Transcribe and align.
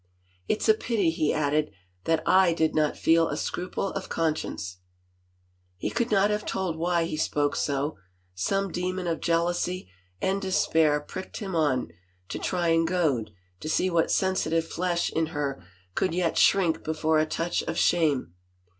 "It's 0.49 0.67
a 0.67 0.73
pity," 0.73 1.11
he 1.11 1.31
added," 1.31 1.69
that 2.05 2.25
/ 2.55 2.57
did 2.57 2.73
not 2.73 2.97
feel 2.97 3.27
a 3.29 3.37
scruple 3.37 3.89
of 3.91 4.09
conscience 4.09 4.77
—"He 5.77 5.91
could 5.91 6.09
not 6.09 6.31
have 6.31 6.43
told 6.43 6.75
why 6.75 7.03
he 7.05 7.15
spoke 7.15 7.55
so: 7.55 7.97
some 8.33 8.71
demon 8.71 9.05
of 9.05 9.19
jealousy 9.19 9.91
and 10.19 10.41
despair 10.41 10.99
pricked 11.01 11.37
him 11.37 11.55
on, 11.55 11.89
to 12.29 12.39
try 12.39 12.69
and 12.69 12.87
goad, 12.87 13.29
to 13.59 13.69
see 13.69 13.91
what 13.91 14.09
sensitive 14.09 14.67
flesh 14.67 15.11
in 15.11 15.27
her 15.27 15.63
could 15.93 16.15
yet 16.15 16.35
shrink 16.35 16.83
before 16.83 17.19
a 17.19 17.27
touch 17.27 17.61
of 17.61 17.77
shame. 17.77 18.33